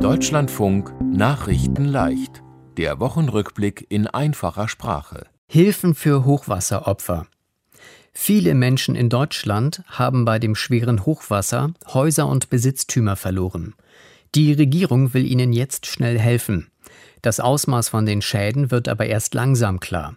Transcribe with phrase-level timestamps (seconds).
[0.00, 2.42] Deutschlandfunk Nachrichten leicht.
[2.76, 5.26] Der Wochenrückblick in einfacher Sprache.
[5.48, 7.26] Hilfen für Hochwasseropfer.
[8.12, 13.74] Viele Menschen in Deutschland haben bei dem schweren Hochwasser Häuser und Besitztümer verloren.
[14.34, 16.70] Die Regierung will ihnen jetzt schnell helfen.
[17.22, 20.16] Das Ausmaß von den Schäden wird aber erst langsam klar.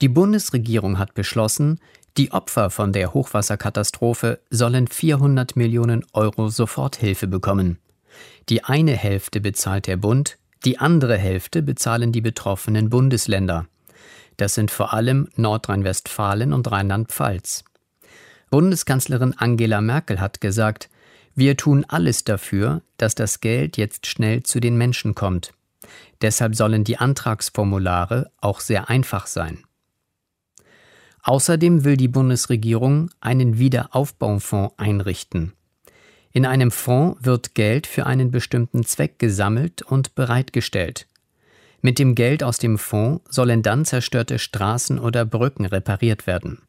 [0.00, 1.80] Die Bundesregierung hat beschlossen,
[2.16, 7.78] die Opfer von der Hochwasserkatastrophe sollen 400 Millionen Euro Soforthilfe bekommen.
[8.48, 13.66] Die eine Hälfte bezahlt der Bund, die andere Hälfte bezahlen die betroffenen Bundesländer.
[14.36, 17.64] Das sind vor allem Nordrhein-Westfalen und Rheinland-Pfalz.
[18.50, 20.88] Bundeskanzlerin Angela Merkel hat gesagt,
[21.34, 25.52] wir tun alles dafür, dass das Geld jetzt schnell zu den Menschen kommt.
[26.22, 29.64] Deshalb sollen die Antragsformulare auch sehr einfach sein.
[31.22, 35.52] Außerdem will die Bundesregierung einen Wiederaufbaufonds einrichten.
[36.36, 41.06] In einem Fonds wird Geld für einen bestimmten Zweck gesammelt und bereitgestellt.
[41.80, 46.60] Mit dem Geld aus dem Fonds sollen dann zerstörte Straßen oder Brücken repariert werden.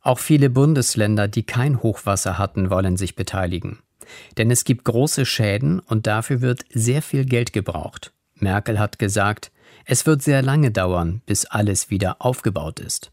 [0.00, 3.78] Auch viele Bundesländer, die kein Hochwasser hatten, wollen sich beteiligen.
[4.36, 8.12] Denn es gibt große Schäden und dafür wird sehr viel Geld gebraucht.
[8.34, 9.52] Merkel hat gesagt,
[9.84, 13.12] es wird sehr lange dauern, bis alles wieder aufgebaut ist.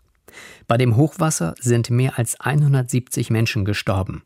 [0.66, 4.24] Bei dem Hochwasser sind mehr als 170 Menschen gestorben.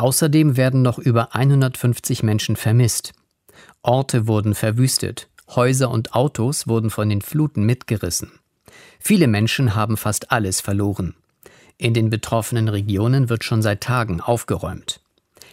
[0.00, 3.12] Außerdem werden noch über 150 Menschen vermisst.
[3.82, 8.32] Orte wurden verwüstet, Häuser und Autos wurden von den Fluten mitgerissen.
[8.98, 11.16] Viele Menschen haben fast alles verloren.
[11.76, 15.02] In den betroffenen Regionen wird schon seit Tagen aufgeräumt.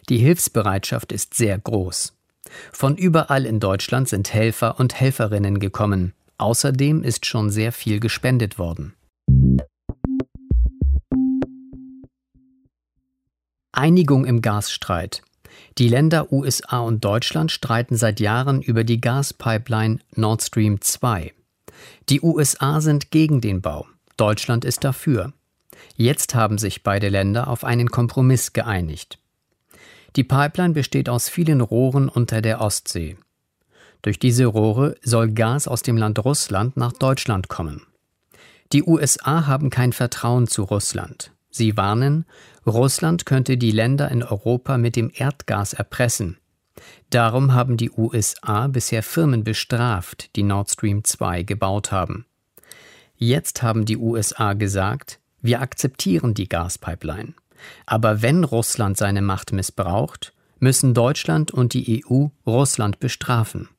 [0.07, 2.13] Die Hilfsbereitschaft ist sehr groß.
[2.71, 6.13] Von überall in Deutschland sind Helfer und Helferinnen gekommen.
[6.37, 8.93] Außerdem ist schon sehr viel gespendet worden.
[13.77, 15.21] Einigung im Gasstreit.
[15.77, 21.31] Die Länder USA und Deutschland streiten seit Jahren über die Gaspipeline Nord Stream 2.
[22.09, 23.85] Die USA sind gegen den Bau,
[24.17, 25.31] Deutschland ist dafür.
[25.95, 29.19] Jetzt haben sich beide Länder auf einen Kompromiss geeinigt.
[30.15, 33.17] Die Pipeline besteht aus vielen Rohren unter der Ostsee.
[34.01, 37.85] Durch diese Rohre soll Gas aus dem Land Russland nach Deutschland kommen.
[38.73, 41.31] Die USA haben kein Vertrauen zu Russland.
[41.49, 42.25] Sie warnen,
[42.65, 46.37] Russland könnte die Länder in Europa mit dem Erdgas erpressen.
[47.09, 52.25] Darum haben die USA bisher Firmen bestraft, die Nord Stream 2 gebaut haben.
[53.15, 57.33] Jetzt haben die USA gesagt, wir akzeptieren die Gaspipeline.
[57.85, 63.69] Aber wenn Russland seine Macht missbraucht, müssen Deutschland und die EU Russland bestrafen.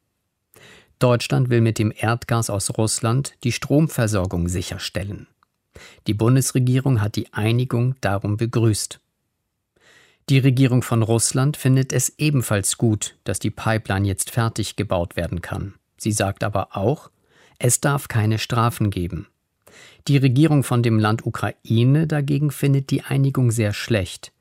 [0.98, 5.28] Deutschland will mit dem Erdgas aus Russland die Stromversorgung sicherstellen.
[6.06, 9.00] Die Bundesregierung hat die Einigung darum begrüßt.
[10.28, 15.40] Die Regierung von Russland findet es ebenfalls gut, dass die Pipeline jetzt fertig gebaut werden
[15.40, 15.74] kann.
[15.96, 17.10] Sie sagt aber auch,
[17.58, 19.26] es darf keine Strafen geben.
[20.06, 24.32] Die Regierung von dem Land Ukraine dagegen findet die Einigung sehr schlecht,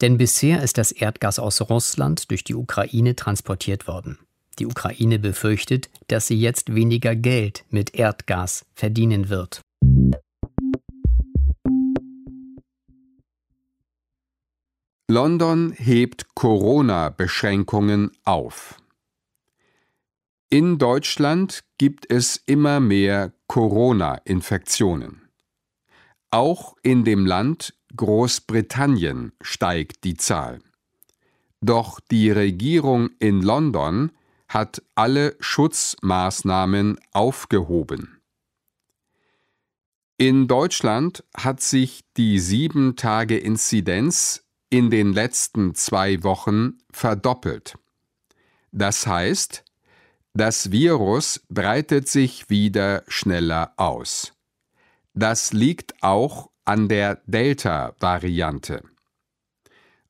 [0.00, 4.18] denn bisher ist das Erdgas aus Russland durch die Ukraine transportiert worden.
[4.58, 9.62] Die Ukraine befürchtet, dass sie jetzt weniger Geld mit Erdgas verdienen wird.
[15.10, 18.76] London hebt Corona-Beschränkungen auf.
[20.50, 25.28] In Deutschland gibt es immer mehr Corona-Infektionen.
[26.30, 30.60] Auch in dem Land Großbritannien steigt die Zahl.
[31.60, 34.12] Doch die Regierung in London
[34.46, 38.20] hat alle Schutzmaßnahmen aufgehoben.
[40.18, 47.74] In Deutschland hat sich die 7-Tage-Inzidenz in den letzten zwei Wochen verdoppelt.
[48.72, 49.64] Das heißt,
[50.32, 54.32] das Virus breitet sich wieder schneller aus.
[55.12, 58.82] Das liegt auch an der Delta-Variante.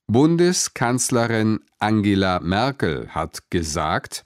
[0.05, 4.23] Bundeskanzlerin Angela Merkel hat gesagt,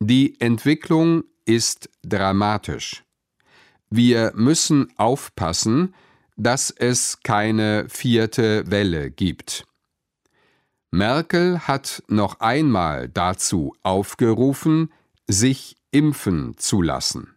[0.00, 3.04] die Entwicklung ist dramatisch.
[3.90, 5.94] Wir müssen aufpassen,
[6.38, 9.64] dass es keine vierte Welle gibt.
[10.90, 14.90] Merkel hat noch einmal dazu aufgerufen,
[15.26, 17.34] sich impfen zu lassen.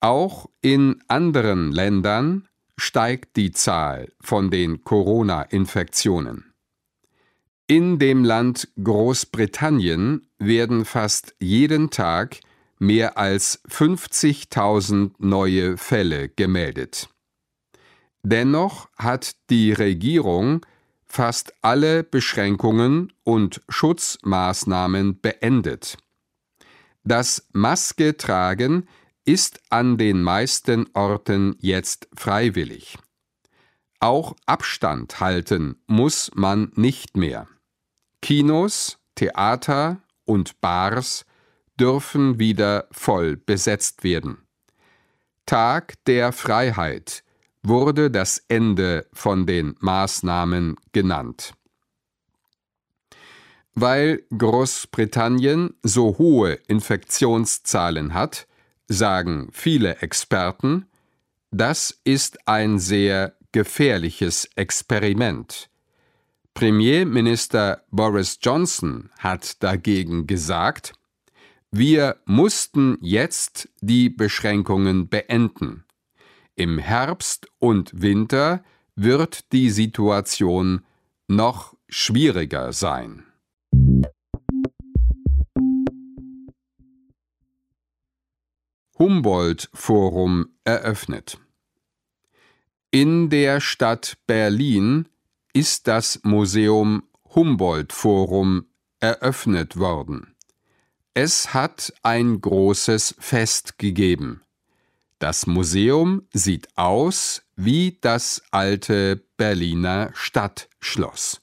[0.00, 2.48] Auch in anderen Ländern
[2.78, 6.54] steigt die Zahl von den Corona-Infektionen.
[7.66, 12.40] In dem Land Großbritannien werden fast jeden Tag
[12.80, 17.08] mehr als 50.000 neue Fälle gemeldet.
[18.22, 20.66] Dennoch hat die Regierung
[21.06, 25.96] fast alle Beschränkungen und Schutzmaßnahmen beendet.
[27.04, 28.88] Das Maske tragen
[29.24, 32.98] ist an den meisten Orten jetzt freiwillig.
[34.00, 37.46] Auch Abstand halten muss man nicht mehr.
[38.22, 41.26] Kinos, Theater und Bars
[41.80, 44.38] dürfen wieder voll besetzt werden.
[45.46, 47.24] Tag der Freiheit
[47.62, 51.54] wurde das Ende von den Maßnahmen genannt.
[53.74, 58.46] Weil Großbritannien so hohe Infektionszahlen hat,
[58.88, 60.86] sagen viele Experten,
[61.50, 65.68] das ist ein sehr gefährliches Experiment.
[66.54, 70.92] Premierminister Boris Johnson hat dagegen gesagt,
[71.72, 75.84] wir mussten jetzt die Beschränkungen beenden.
[76.56, 78.64] Im Herbst und Winter
[78.96, 80.84] wird die Situation
[81.28, 83.24] noch schwieriger sein.
[88.98, 91.40] Humboldt-Forum eröffnet.
[92.90, 95.08] In der Stadt Berlin
[95.54, 98.66] ist das Museum Humboldt-Forum
[98.98, 100.34] eröffnet worden.
[101.22, 104.40] Es hat ein großes Fest gegeben.
[105.18, 111.42] Das Museum sieht aus wie das alte Berliner Stadtschloss.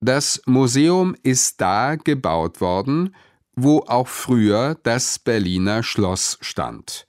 [0.00, 3.16] Das Museum ist da gebaut worden,
[3.56, 7.06] wo auch früher das Berliner Schloss stand.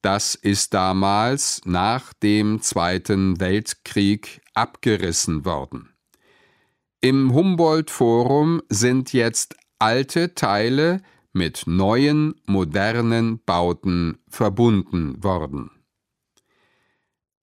[0.00, 5.92] Das ist damals nach dem Zweiten Weltkrieg abgerissen worden.
[7.02, 11.02] Im Humboldt-Forum sind jetzt alte Teile
[11.32, 15.70] mit neuen, modernen Bauten verbunden worden.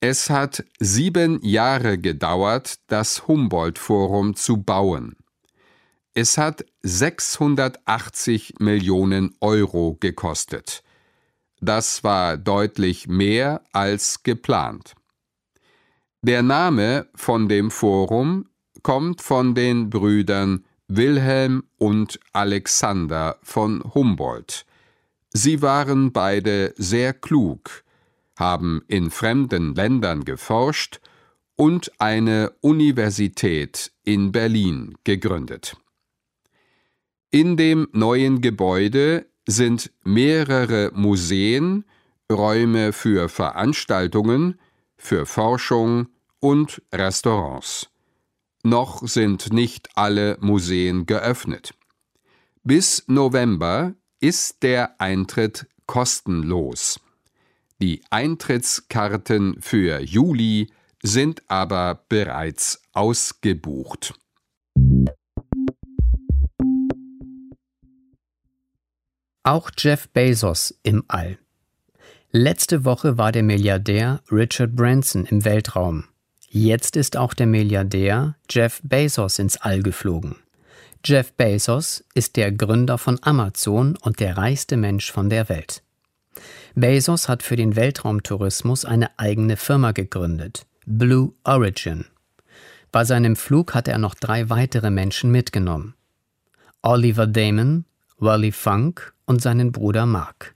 [0.02, 5.16] Es hat sieben Jahre gedauert, das Humboldt-Forum zu bauen.
[6.14, 10.84] Es hat 680 Millionen Euro gekostet.
[11.60, 14.94] Das war deutlich mehr als geplant.
[16.22, 18.50] Der Name von dem Forum
[18.84, 24.66] kommt von den Brüdern Wilhelm und Alexander von Humboldt.
[25.32, 27.84] Sie waren beide sehr klug,
[28.38, 31.00] haben in fremden Ländern geforscht
[31.56, 35.78] und eine Universität in Berlin gegründet.
[37.32, 41.86] In dem neuen Gebäude sind mehrere Museen,
[42.32, 44.60] Räume für Veranstaltungen,
[44.98, 46.08] für Forschung
[46.40, 47.90] und Restaurants.
[48.66, 51.76] Noch sind nicht alle Museen geöffnet.
[52.64, 57.00] Bis November ist der Eintritt kostenlos.
[57.80, 60.72] Die Eintrittskarten für Juli
[61.04, 64.16] sind aber bereits ausgebucht.
[69.44, 71.38] Auch Jeff Bezos im All.
[72.32, 76.06] Letzte Woche war der Milliardär Richard Branson im Weltraum.
[76.58, 80.38] Jetzt ist auch der Milliardär Jeff Bezos ins All geflogen.
[81.04, 85.84] Jeff Bezos ist der Gründer von Amazon und der reichste Mensch von der Welt.
[86.74, 92.06] Bezos hat für den Weltraumtourismus eine eigene Firma gegründet, Blue Origin.
[92.90, 95.94] Bei seinem Flug hat er noch drei weitere Menschen mitgenommen.
[96.82, 97.84] Oliver Damon,
[98.18, 100.56] Wally Funk und seinen Bruder Mark.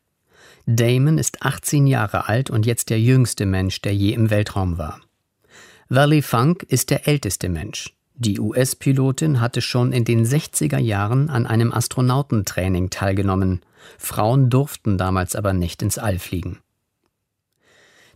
[0.66, 5.02] Damon ist 18 Jahre alt und jetzt der jüngste Mensch, der je im Weltraum war.
[5.92, 7.96] Valley Funk ist der älteste Mensch.
[8.14, 13.62] Die US-Pilotin hatte schon in den 60er Jahren an einem Astronautentraining teilgenommen.
[13.98, 16.60] Frauen durften damals aber nicht ins All fliegen.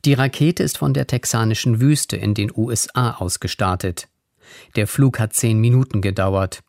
[0.05, 4.07] Die Rakete ist von der texanischen Wüste in den USA ausgestartet.
[4.75, 6.61] Der Flug hat zehn Minuten gedauert.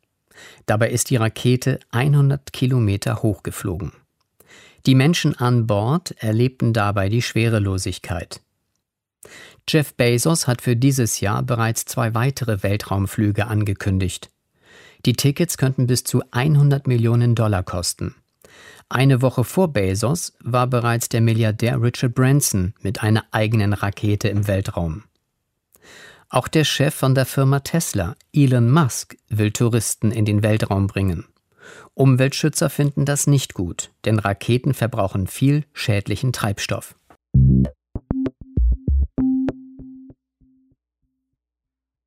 [0.65, 3.93] Dabei ist die Rakete 100 Kilometer hochgeflogen.
[4.87, 8.41] Die Menschen an Bord erlebten dabei die Schwerelosigkeit.
[9.69, 14.31] Jeff Bezos hat für dieses Jahr bereits zwei weitere Weltraumflüge angekündigt.
[15.07, 18.15] Die Tickets könnten bis zu 100 Millionen Dollar kosten.
[18.89, 24.47] Eine Woche vor Bezos war bereits der Milliardär Richard Branson mit einer eigenen Rakete im
[24.47, 25.05] Weltraum.
[26.29, 31.27] Auch der Chef von der Firma Tesla, Elon Musk, will Touristen in den Weltraum bringen.
[31.95, 36.97] Umweltschützer finden das nicht gut, denn Raketen verbrauchen viel schädlichen Treibstoff.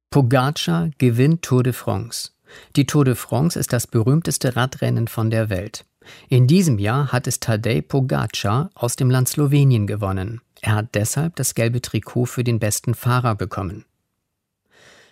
[0.10, 2.32] Pogacar gewinnt Tour de France.
[2.78, 5.86] Die Tour de France ist das berühmteste Radrennen von der Welt.
[6.30, 10.40] In diesem Jahr hat es Tadej Pogacar aus dem Land Slowenien gewonnen.
[10.62, 13.84] Er hat deshalb das gelbe Trikot für den besten Fahrer bekommen.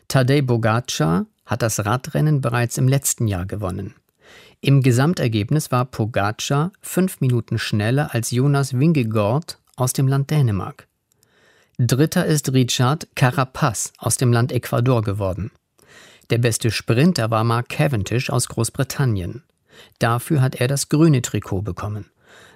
[0.07, 3.95] Tadej Bogacar hat das Radrennen bereits im letzten Jahr gewonnen.
[4.61, 10.87] Im Gesamtergebnis war Pogacar fünf Minuten schneller als Jonas Vingegaard aus dem Land Dänemark.
[11.77, 15.51] Dritter ist Richard Carapaz aus dem Land Ecuador geworden.
[16.29, 19.43] Der beste Sprinter war Mark Cavendish aus Großbritannien.
[19.99, 22.05] Dafür hat er das grüne Trikot bekommen.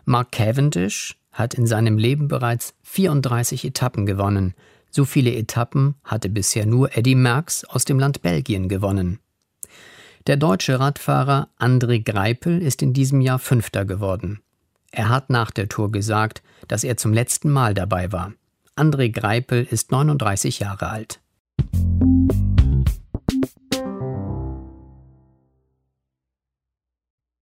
[0.06, 4.54] Mark Cavendish hat in seinem Leben bereits 34 Etappen gewonnen.
[4.90, 9.20] So viele Etappen hatte bisher nur Eddy Merckx aus dem Land Belgien gewonnen.
[10.28, 14.40] Der deutsche Radfahrer André Greipel ist in diesem Jahr Fünfter geworden.
[14.92, 18.32] Er hat nach der Tour gesagt, dass er zum letzten Mal dabei war.
[18.80, 21.20] André Greipel ist 39 Jahre alt.